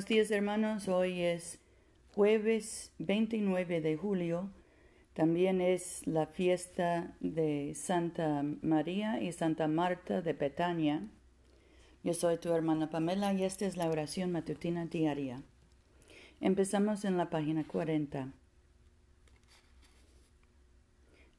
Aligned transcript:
Buenos 0.00 0.08
días 0.08 0.30
hermanos, 0.30 0.88
hoy 0.88 1.20
es 1.20 1.58
jueves 2.14 2.90
29 3.00 3.82
de 3.82 3.98
julio, 3.98 4.48
también 5.12 5.60
es 5.60 6.06
la 6.06 6.24
fiesta 6.24 7.14
de 7.20 7.74
Santa 7.74 8.42
María 8.62 9.20
y 9.20 9.30
Santa 9.32 9.68
Marta 9.68 10.22
de 10.22 10.32
Betania. 10.32 11.06
Yo 12.02 12.14
soy 12.14 12.38
tu 12.38 12.50
hermana 12.50 12.88
Pamela 12.88 13.34
y 13.34 13.44
esta 13.44 13.66
es 13.66 13.76
la 13.76 13.90
oración 13.90 14.32
matutina 14.32 14.86
diaria. 14.86 15.42
Empezamos 16.40 17.04
en 17.04 17.18
la 17.18 17.28
página 17.28 17.66
40. 17.66 18.32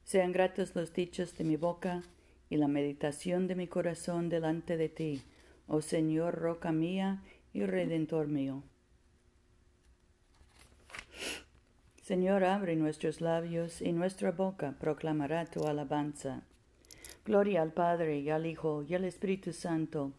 Sean 0.04 0.30
gratos 0.30 0.76
los 0.76 0.92
dichos 0.92 1.36
de 1.36 1.42
mi 1.42 1.56
boca 1.56 2.04
y 2.48 2.58
la 2.58 2.68
meditación 2.68 3.48
de 3.48 3.56
mi 3.56 3.66
corazón 3.66 4.28
delante 4.28 4.76
de 4.76 4.88
ti, 4.88 5.22
oh 5.66 5.82
Señor, 5.82 6.36
roca 6.36 6.70
mía 6.70 7.24
y 7.52 7.64
redentor 7.64 8.28
mío. 8.28 8.62
Señor, 12.02 12.44
abre 12.44 12.76
nuestros 12.76 13.20
labios 13.20 13.80
y 13.80 13.92
nuestra 13.92 14.32
boca 14.32 14.74
proclamará 14.78 15.46
tu 15.46 15.66
alabanza. 15.66 16.42
Gloria 17.24 17.62
al 17.62 17.72
Padre 17.72 18.18
y 18.18 18.30
al 18.30 18.46
Hijo 18.46 18.82
y 18.82 18.94
al 18.94 19.04
Espíritu 19.04 19.52
Santo, 19.52 20.12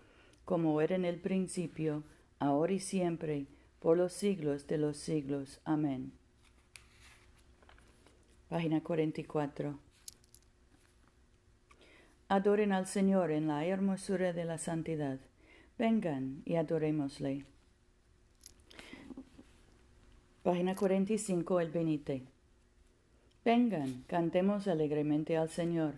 como 0.45 0.79
era 0.81 0.95
en 0.95 1.03
el 1.05 1.19
principio, 1.19 2.03
ahora 2.39 2.73
y 2.73 2.79
siempre, 2.79 3.47
por 3.79 3.97
los 3.97 4.13
siglos 4.13 4.65
de 4.67 4.77
los 4.77 4.97
siglos. 4.97 5.59
Amén. 5.65 6.13
Página 8.47 8.81
44. 8.81 9.77
Adoren 12.29 12.71
al 12.71 12.87
Señor 12.87 13.31
en 13.31 13.47
la 13.47 13.65
hermosura 13.65 14.31
de 14.31 14.45
la 14.45 14.57
santidad. 14.57 15.19
Vengan 15.83 16.43
y 16.45 16.55
adorémosle. 16.55 17.43
Página 20.41 20.75
45, 20.77 21.59
el 21.59 21.71
Benite. 21.71 22.23
Vengan, 23.43 24.05
cantemos 24.07 24.69
alegremente 24.69 25.35
al 25.35 25.49
Señor, 25.49 25.95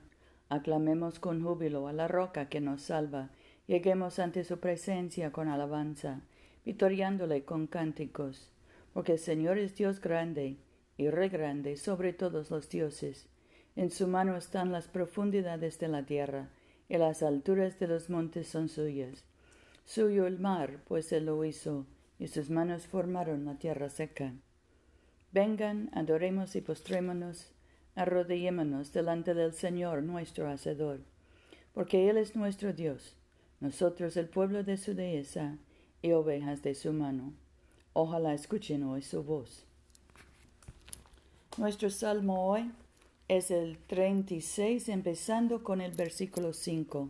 aclamemos 0.49 1.19
con 1.19 1.43
júbilo 1.43 1.87
a 1.87 1.93
la 1.93 2.07
roca 2.07 2.49
que 2.49 2.61
nos 2.61 2.81
salva, 2.81 3.29
lleguemos 3.67 4.17
ante 4.17 4.43
su 4.43 4.59
presencia 4.59 5.31
con 5.31 5.49
alabanza, 5.49 6.21
vitoriándole 6.65 7.43
con 7.43 7.67
cánticos, 7.67 8.49
porque 8.91 9.11
el 9.11 9.19
Señor 9.19 9.59
es 9.59 9.75
Dios 9.75 10.01
grande 10.01 10.57
y 10.97 11.11
re 11.11 11.29
grande 11.29 11.77
sobre 11.77 12.11
todos 12.11 12.49
los 12.49 12.69
dioses. 12.69 13.27
En 13.75 13.91
su 13.91 14.07
mano 14.07 14.35
están 14.35 14.71
las 14.71 14.87
profundidades 14.87 15.77
de 15.77 15.89
la 15.89 16.07
tierra, 16.07 16.49
y 16.89 16.97
las 16.97 17.21
alturas 17.21 17.77
de 17.77 17.87
los 17.87 18.09
montes 18.09 18.47
son 18.47 18.67
suyas. 18.67 19.23
Suyo 19.85 20.25
el 20.25 20.39
mar, 20.39 20.81
pues 20.87 21.11
él 21.11 21.25
lo 21.25 21.45
hizo, 21.45 21.85
y 22.17 22.27
sus 22.27 22.49
manos 22.49 22.87
formaron 22.87 23.45
la 23.45 23.55
tierra 23.55 23.89
seca. 23.89 24.33
Vengan, 25.31 25.89
adoremos 25.93 26.55
y 26.55 26.61
postrémonos, 26.61 27.51
arrodillémonos 27.95 28.91
delante 28.93 29.33
del 29.33 29.53
Señor 29.53 30.01
nuestro 30.01 30.49
Hacedor, 30.49 31.01
porque 31.73 32.09
Él 32.09 32.17
es 32.17 32.35
nuestro 32.35 32.73
Dios, 32.73 33.15
nosotros 33.59 34.17
el 34.17 34.27
pueblo 34.27 34.63
de 34.63 34.77
su 34.77 34.95
dehesa 34.95 35.57
y 36.01 36.11
ovejas 36.11 36.63
de 36.63 36.73
su 36.73 36.91
mano. 36.91 37.33
Ojalá 37.93 38.33
escuchen 38.33 38.83
hoy 38.83 39.01
su 39.01 39.23
voz. 39.23 39.65
Nuestro 41.57 41.89
salmo 41.89 42.47
hoy 42.47 42.71
es 43.27 43.51
el 43.51 43.77
36, 43.87 44.89
empezando 44.89 45.63
con 45.63 45.79
el 45.79 45.91
versículo 45.91 46.53
5. 46.53 47.09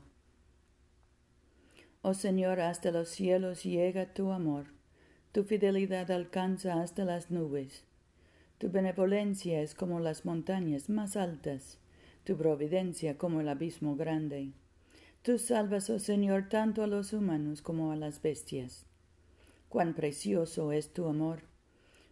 Oh 2.07 2.13
Señor, 2.13 2.59
hasta 2.59 2.91
los 2.91 3.09
cielos 3.09 3.63
llega 3.63 4.13
tu 4.13 4.29
amor, 4.31 4.67
tu 5.31 5.43
fidelidad 5.43 6.11
alcanza 6.11 6.79
hasta 6.79 7.03
las 7.03 7.31
nubes. 7.31 7.83
Tu 8.59 8.69
benevolencia 8.69 9.59
es 9.63 9.73
como 9.73 9.99
las 9.99 10.23
montañas 10.23 10.87
más 10.87 11.15
altas, 11.15 11.79
tu 12.23 12.37
providencia 12.37 13.17
como 13.17 13.41
el 13.41 13.49
abismo 13.49 13.95
grande. 13.95 14.51
Tú 15.23 15.39
salvas, 15.39 15.89
oh 15.89 15.97
Señor, 15.97 16.47
tanto 16.47 16.83
a 16.83 16.87
los 16.87 17.11
humanos 17.11 17.63
como 17.63 17.91
a 17.91 17.95
las 17.95 18.21
bestias. 18.21 18.85
Cuán 19.67 19.95
precioso 19.95 20.73
es 20.73 20.93
tu 20.93 21.07
amor. 21.07 21.39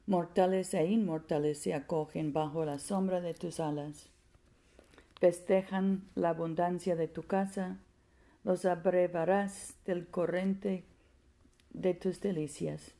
Mortales 0.07 0.73
e 0.73 0.87
inmortales 0.87 1.59
se 1.59 1.75
acogen 1.75 2.33
bajo 2.33 2.65
la 2.65 2.79
sombra 2.79 3.21
de 3.21 3.35
tus 3.35 3.59
alas. 3.59 4.09
Festejan 5.19 6.09
la 6.15 6.29
abundancia 6.29 6.95
de 6.95 7.07
tu 7.07 7.21
casa, 7.21 7.77
los 8.43 8.65
abrevarás 8.65 9.75
del 9.85 10.07
corriente 10.07 10.83
de 11.71 11.93
tus 11.93 12.19
delicias. 12.19 12.93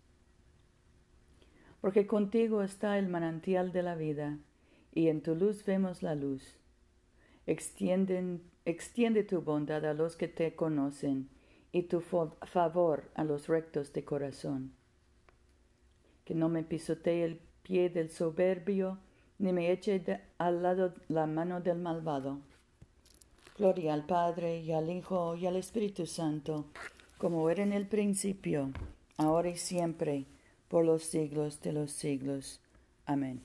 Porque 1.82 2.08
contigo 2.08 2.64
está 2.64 2.98
el 2.98 3.10
manantial 3.10 3.74
de 3.74 3.84
la 3.84 3.96
vida, 3.96 4.38
y 4.94 5.10
en 5.10 5.22
tu 5.22 5.36
luz 5.36 5.66
vemos 5.66 6.02
la 6.02 6.16
luz. 6.16 6.58
Extiende 7.46 9.24
tu 9.24 9.42
bondad 9.42 9.86
a 9.86 9.94
los 9.94 10.16
que 10.16 10.30
te 10.30 10.56
conocen, 10.56 11.30
y 11.74 11.84
tu 11.84 12.00
favor 12.00 13.12
a 13.16 13.24
los 13.24 13.48
rectos 13.48 13.92
de 13.92 14.06
corazón. 14.06 14.72
Que 16.24 16.36
no 16.36 16.48
me 16.48 16.64
pisotee 16.64 17.26
el 17.26 17.42
pie 17.64 17.90
del 17.90 18.12
soberbio, 18.12 19.00
ni 19.40 19.52
me 19.52 19.72
eche 19.72 20.22
al 20.38 20.64
lado 20.64 20.94
la 21.10 21.26
mano 21.26 21.60
del 21.60 21.80
malvado 21.80 22.40
Gloria 23.56 23.94
al 23.94 24.04
Padre 24.04 24.62
y 24.62 24.72
al 24.72 24.90
Hijo 24.90 25.36
y 25.36 25.46
al 25.46 25.56
Espíritu 25.58 26.08
Santo, 26.08 26.66
como 27.20 27.52
era 27.52 27.62
en 27.62 27.72
el 27.72 27.88
principio, 27.88 28.72
ahora 29.18 29.50
y 29.50 29.58
siempre, 29.58 30.26
por 30.68 30.84
los 30.84 31.04
siglos 31.04 31.62
de 31.62 31.72
los 31.72 31.92
siglos. 31.92 32.62
Amén. 33.06 33.44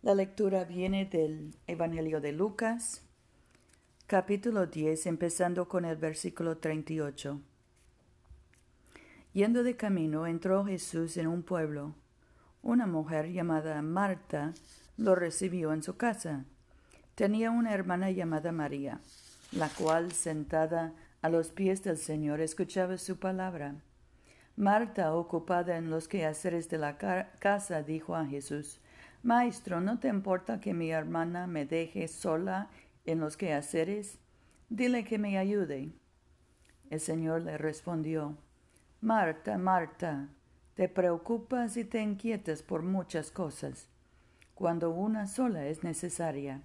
La 0.00 0.14
lectura 0.14 0.64
viene 0.64 1.04
del 1.04 1.54
Evangelio 1.66 2.22
de 2.22 2.32
Lucas, 2.32 3.02
capítulo 4.06 4.68
10, 4.68 5.04
empezando 5.04 5.68
con 5.68 5.84
el 5.84 5.96
versículo 5.96 6.56
38. 6.56 7.42
Yendo 9.34 9.64
de 9.64 9.76
camino, 9.76 10.26
entró 10.26 10.64
Jesús 10.64 11.18
en 11.18 11.26
un 11.26 11.42
pueblo. 11.42 11.94
Una 12.62 12.86
mujer 12.86 13.30
llamada 13.30 13.82
Marta 13.82 14.54
lo 14.96 15.14
recibió 15.14 15.74
en 15.74 15.82
su 15.82 15.98
casa 15.98 16.46
Tenía 17.14 17.52
una 17.52 17.72
hermana 17.72 18.10
llamada 18.10 18.50
María, 18.50 19.00
la 19.52 19.68
cual, 19.68 20.10
sentada 20.10 20.94
a 21.22 21.28
los 21.28 21.50
pies 21.50 21.84
del 21.84 21.96
Señor, 21.96 22.40
escuchaba 22.40 22.98
su 22.98 23.20
palabra. 23.20 23.76
Marta, 24.56 25.14
ocupada 25.14 25.76
en 25.76 25.90
los 25.90 26.08
quehaceres 26.08 26.68
de 26.68 26.78
la 26.78 26.98
casa, 26.98 27.84
dijo 27.84 28.16
a 28.16 28.26
Jesús, 28.26 28.80
Maestro, 29.22 29.80
¿no 29.80 30.00
te 30.00 30.08
importa 30.08 30.60
que 30.60 30.74
mi 30.74 30.90
hermana 30.90 31.46
me 31.46 31.66
deje 31.66 32.08
sola 32.08 32.68
en 33.04 33.20
los 33.20 33.36
quehaceres? 33.36 34.18
Dile 34.68 35.04
que 35.04 35.18
me 35.18 35.38
ayude. 35.38 35.92
El 36.90 36.98
Señor 36.98 37.42
le 37.42 37.58
respondió, 37.58 38.36
Marta, 39.00 39.56
Marta, 39.56 40.30
te 40.74 40.88
preocupas 40.88 41.76
y 41.76 41.84
te 41.84 42.02
inquietas 42.02 42.64
por 42.64 42.82
muchas 42.82 43.30
cosas, 43.30 43.88
cuando 44.56 44.90
una 44.90 45.28
sola 45.28 45.66
es 45.68 45.84
necesaria. 45.84 46.60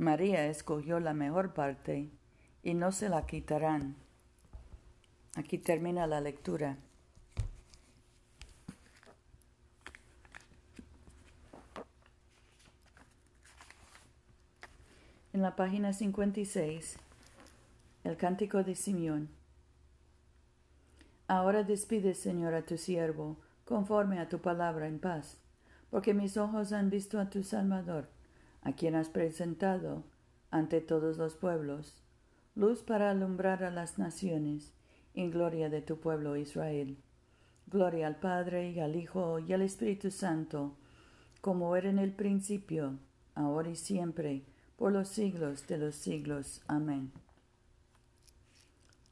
María 0.00 0.46
escogió 0.46 0.98
la 0.98 1.12
mejor 1.12 1.52
parte 1.52 2.08
y 2.62 2.72
no 2.72 2.90
se 2.90 3.10
la 3.10 3.26
quitarán. 3.26 3.96
Aquí 5.36 5.58
termina 5.58 6.06
la 6.06 6.22
lectura. 6.22 6.78
En 15.34 15.42
la 15.42 15.54
página 15.54 15.92
56, 15.92 16.96
el 18.04 18.16
cántico 18.16 18.64
de 18.64 18.76
Simeón. 18.76 19.28
Ahora 21.28 21.62
despide, 21.62 22.14
Señor, 22.14 22.54
a 22.54 22.62
tu 22.62 22.78
siervo, 22.78 23.36
conforme 23.66 24.18
a 24.18 24.30
tu 24.30 24.38
palabra 24.38 24.88
en 24.88 24.98
paz, 24.98 25.36
porque 25.90 26.14
mis 26.14 26.38
ojos 26.38 26.72
han 26.72 26.88
visto 26.88 27.20
a 27.20 27.28
tu 27.28 27.42
Salvador 27.42 28.08
a 28.62 28.72
quien 28.72 28.94
has 28.94 29.08
presentado 29.08 30.04
ante 30.50 30.80
todos 30.80 31.16
los 31.16 31.34
pueblos, 31.34 32.02
luz 32.54 32.82
para 32.82 33.10
alumbrar 33.10 33.64
a 33.64 33.70
las 33.70 33.98
naciones, 33.98 34.72
en 35.14 35.30
gloria 35.30 35.70
de 35.70 35.82
tu 35.82 35.98
pueblo 35.98 36.36
Israel. 36.36 36.96
Gloria 37.66 38.06
al 38.06 38.16
Padre 38.16 38.70
y 38.70 38.80
al 38.80 38.96
Hijo 38.96 39.38
y 39.38 39.52
al 39.52 39.62
Espíritu 39.62 40.10
Santo, 40.10 40.76
como 41.40 41.74
era 41.76 41.88
en 41.88 41.98
el 41.98 42.12
principio, 42.12 42.98
ahora 43.34 43.70
y 43.70 43.76
siempre, 43.76 44.44
por 44.76 44.92
los 44.92 45.08
siglos 45.08 45.66
de 45.68 45.78
los 45.78 45.94
siglos. 45.94 46.62
Amén. 46.66 47.12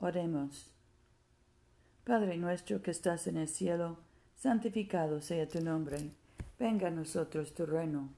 Oremos. 0.00 0.72
Padre 2.04 2.36
nuestro 2.36 2.82
que 2.82 2.90
estás 2.90 3.26
en 3.26 3.36
el 3.36 3.48
cielo, 3.48 3.98
santificado 4.34 5.20
sea 5.20 5.48
tu 5.48 5.60
nombre. 5.60 6.10
Venga 6.58 6.88
a 6.88 6.90
nosotros 6.90 7.54
tu 7.54 7.66
reino 7.66 8.17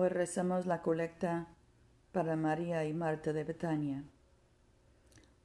Hoy 0.00 0.10
rezamos 0.10 0.64
la 0.64 0.80
colecta 0.80 1.48
para 2.12 2.36
María 2.36 2.84
y 2.84 2.94
Marta 2.94 3.32
de 3.32 3.42
Betania. 3.42 4.04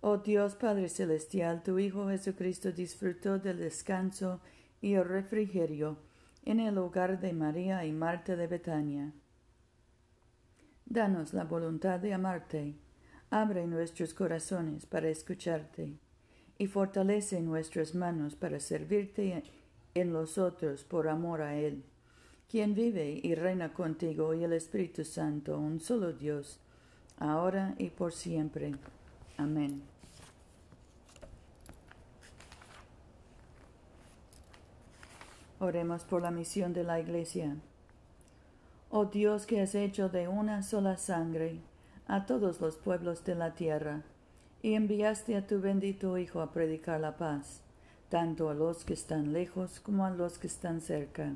Oh 0.02 0.18
Dios 0.18 0.54
Padre 0.54 0.90
Celestial, 0.90 1.64
tu 1.64 1.80
Hijo 1.80 2.08
Jesucristo 2.08 2.72
disfrutó 2.72 3.40
del 3.40 3.58
descanso 3.58 4.42
y 4.80 4.94
el 4.94 5.06
refrigerio 5.06 5.98
en 6.46 6.60
el 6.60 6.78
hogar 6.78 7.20
de 7.20 7.34
María 7.34 7.84
y 7.84 7.94
Marta 7.94 8.36
de 8.36 8.46
Betania. 8.46 9.12
Danos 10.86 11.34
la 11.34 11.46
voluntad 11.46 12.00
de 12.00 12.14
amarte, 12.14 12.76
abre 13.32 13.66
nuestros 13.66 14.14
corazones 14.14 14.86
para 14.86 15.10
escucharte, 15.10 15.98
y 16.60 16.68
fortalece 16.68 17.42
nuestras 17.42 17.96
manos 17.96 18.36
para 18.36 18.60
servirte 18.60 19.44
en 19.96 20.14
los 20.14 20.38
otros 20.38 20.84
por 20.84 21.08
amor 21.08 21.42
a 21.42 21.56
Él 21.56 21.84
quien 22.54 22.76
vive 22.76 23.20
y 23.24 23.34
reina 23.34 23.74
contigo 23.74 24.36
y 24.36 24.44
el 24.44 24.54
Espíritu 24.54 25.04
Santo, 25.04 25.58
un 25.58 25.80
solo 25.80 26.14
Dios, 26.14 26.60
ahora 27.18 27.74
y 27.80 27.90
por 27.90 28.14
siempre. 28.14 28.76
Amén. 29.38 29.82
Oremos 35.60 36.04
por 36.04 36.22
la 36.22 36.30
misión 36.30 36.74
de 36.74 36.84
la 36.84 37.00
Iglesia. 37.00 37.56
Oh 38.92 39.06
Dios 39.06 39.48
que 39.48 39.60
has 39.60 39.74
hecho 39.74 40.10
de 40.10 40.28
una 40.28 40.62
sola 40.62 40.98
sangre 40.98 41.60
a 42.06 42.28
todos 42.28 42.62
los 42.62 42.76
pueblos 42.76 43.26
de 43.26 43.34
la 43.34 43.56
tierra, 43.56 44.04
y 44.62 44.76
enviaste 44.76 45.36
a 45.38 45.48
tu 45.48 45.60
bendito 45.60 46.20
Hijo 46.20 46.40
a 46.40 46.52
predicar 46.52 47.00
la 47.00 47.18
paz, 47.18 47.62
tanto 48.10 48.48
a 48.52 48.54
los 48.54 48.86
que 48.86 48.94
están 48.94 49.34
lejos 49.34 49.80
como 49.80 50.06
a 50.06 50.12
los 50.12 50.38
que 50.38 50.46
están 50.46 50.82
cerca 50.82 51.34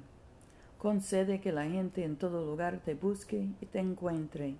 Concede 0.77 1.41
que 1.41 1.51
la 1.51 1.65
gente 1.65 2.03
en 2.03 2.17
todo 2.17 2.45
lugar 2.45 2.81
te 2.85 2.93
busque 2.93 3.49
y 3.59 3.65
te 3.65 3.79
encuentre. 3.79 4.55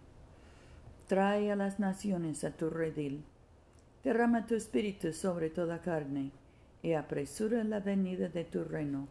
Trae 1.08 1.52
a 1.52 1.56
las 1.56 1.80
naciones 1.80 2.44
a 2.44 2.52
tu 2.52 2.72
redil. 2.72 3.24
Derrama 4.04 4.48
tu 4.48 4.56
espíritu 4.56 5.14
sobre 5.14 5.52
toda 5.52 5.82
carne 5.82 6.32
y 6.82 6.94
apresura 6.94 7.64
la 7.64 7.82
venida 7.82 8.30
de 8.30 8.46
tu 8.46 8.64
reino. 8.64 9.08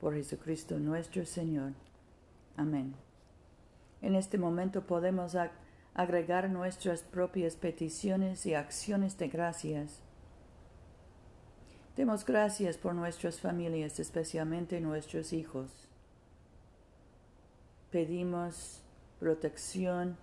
Por 0.00 0.14
Jesucristo 0.14 0.78
nuestro 0.78 1.26
Señor. 1.26 1.72
Amén. 2.56 2.94
En 4.00 4.14
este 4.14 4.38
momento 4.38 4.86
podemos 4.86 5.36
agregar 5.92 6.48
nuestras 6.48 7.02
propias 7.02 7.56
peticiones 7.56 8.46
y 8.46 8.54
acciones 8.54 9.18
de 9.18 9.28
gracias. 9.28 10.02
Demos 11.94 12.24
gracias 12.24 12.78
por 12.78 12.94
nuestras 12.94 13.38
familias, 13.38 14.00
especialmente 14.00 14.80
nuestros 14.80 15.32
hijos 15.32 15.87
pedimos 17.90 18.82
protección, 19.18 20.16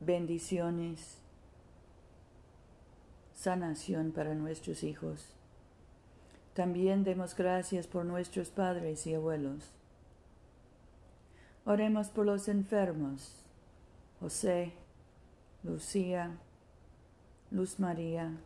bendiciones, 0.00 1.18
sanación 3.34 4.12
para 4.12 4.34
nuestros 4.34 4.82
hijos. 4.84 5.34
También 6.54 7.02
demos 7.02 7.34
gracias 7.34 7.86
por 7.86 8.04
nuestros 8.04 8.50
padres 8.50 9.06
y 9.06 9.14
abuelos. 9.14 9.72
Oremos 11.64 12.08
por 12.08 12.26
los 12.26 12.48
enfermos, 12.48 13.36
José, 14.20 14.72
Lucía, 15.62 16.36
Luz 17.50 17.78
María, 17.78 18.36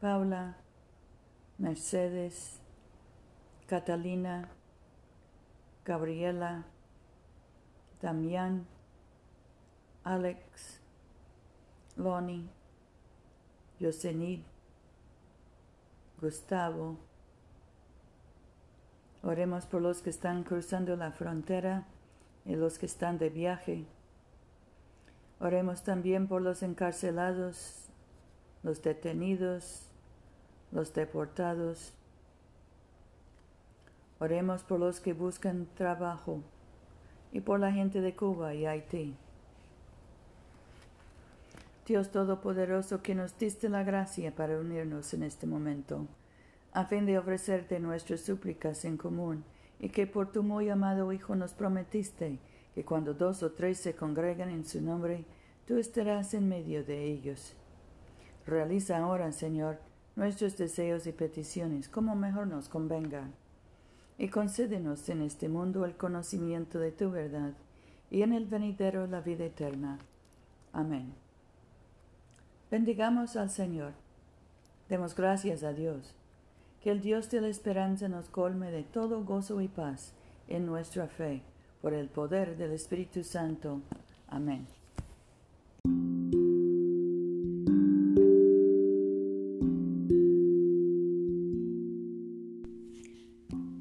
Paula, 0.00 0.56
Mercedes, 1.58 2.60
Catalina, 3.66 4.48
Gabriela, 5.84 6.64
Damián, 8.00 8.66
Alex, 10.02 10.80
Lonnie, 11.96 12.48
Yosenid, 13.78 14.40
Gustavo. 16.20 16.96
Oremos 19.22 19.66
por 19.66 19.82
los 19.82 20.00
que 20.00 20.10
están 20.10 20.42
cruzando 20.42 20.96
la 20.96 21.12
frontera 21.12 21.86
y 22.44 22.54
los 22.56 22.78
que 22.78 22.86
están 22.86 23.18
de 23.18 23.30
viaje. 23.30 23.84
Oremos 25.40 25.82
también 25.82 26.28
por 26.28 26.40
los 26.42 26.62
encarcelados, 26.62 27.88
los 28.62 28.82
detenidos, 28.82 29.82
los 30.72 30.94
deportados, 30.94 31.92
Oremos 34.20 34.62
por 34.62 34.78
los 34.78 35.00
que 35.00 35.12
buscan 35.12 35.66
trabajo 35.74 36.40
y 37.32 37.40
por 37.40 37.58
la 37.58 37.72
gente 37.72 38.00
de 38.00 38.14
Cuba 38.14 38.54
y 38.54 38.64
Haití. 38.64 39.16
Dios 41.86 42.10
Todopoderoso, 42.10 43.02
que 43.02 43.14
nos 43.14 43.36
diste 43.36 43.68
la 43.68 43.82
gracia 43.82 44.34
para 44.34 44.58
unirnos 44.58 45.12
en 45.12 45.24
este 45.24 45.46
momento, 45.46 46.06
a 46.72 46.84
fin 46.84 47.06
de 47.06 47.18
ofrecerte 47.18 47.80
nuestras 47.80 48.20
súplicas 48.20 48.84
en 48.84 48.96
común, 48.96 49.44
y 49.80 49.90
que 49.90 50.06
por 50.06 50.32
tu 50.32 50.42
muy 50.42 50.70
amado 50.70 51.12
Hijo 51.12 51.34
nos 51.34 51.52
prometiste 51.52 52.38
que 52.74 52.84
cuando 52.84 53.14
dos 53.14 53.42
o 53.42 53.52
tres 53.52 53.78
se 53.78 53.94
congregan 53.94 54.48
en 54.48 54.64
su 54.64 54.80
nombre, 54.80 55.24
tú 55.66 55.76
estarás 55.76 56.34
en 56.34 56.48
medio 56.48 56.84
de 56.84 57.04
ellos. 57.04 57.54
Realiza 58.46 58.98
ahora, 58.98 59.32
Señor, 59.32 59.78
nuestros 60.16 60.56
deseos 60.56 61.06
y 61.06 61.12
peticiones 61.12 61.88
como 61.88 62.14
mejor 62.14 62.46
nos 62.46 62.68
convenga 62.68 63.28
y 64.18 64.28
concédenos 64.28 65.08
en 65.08 65.22
este 65.22 65.48
mundo 65.48 65.84
el 65.84 65.96
conocimiento 65.96 66.78
de 66.78 66.92
tu 66.92 67.10
verdad 67.10 67.52
y 68.10 68.22
en 68.22 68.32
el 68.32 68.46
venidero 68.46 69.06
la 69.06 69.20
vida 69.20 69.44
eterna. 69.44 69.98
Amén. 70.72 71.12
Bendigamos 72.70 73.36
al 73.36 73.50
Señor. 73.50 73.92
Demos 74.88 75.14
gracias 75.14 75.62
a 75.62 75.72
Dios. 75.72 76.14
Que 76.82 76.90
el 76.90 77.00
Dios 77.00 77.30
de 77.30 77.40
la 77.40 77.48
esperanza 77.48 78.08
nos 78.08 78.28
colme 78.28 78.70
de 78.70 78.82
todo 78.82 79.24
gozo 79.24 79.60
y 79.60 79.68
paz 79.68 80.12
en 80.48 80.66
nuestra 80.66 81.08
fe, 81.08 81.42
por 81.80 81.94
el 81.94 82.08
poder 82.08 82.56
del 82.56 82.72
Espíritu 82.72 83.24
Santo. 83.24 83.80
Amén. 84.28 84.66